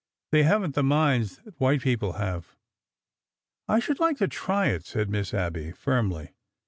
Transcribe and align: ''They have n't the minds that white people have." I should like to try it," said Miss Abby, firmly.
''They 0.31 0.41
have 0.41 0.63
n't 0.65 0.73
the 0.73 0.81
minds 0.81 1.37
that 1.45 1.59
white 1.59 1.83
people 1.83 2.13
have." 2.13 2.57
I 3.67 3.77
should 3.77 3.99
like 3.99 4.17
to 4.17 4.27
try 4.27 4.65
it," 4.69 4.83
said 4.83 5.11
Miss 5.11 5.31
Abby, 5.31 5.73
firmly. 5.73 6.31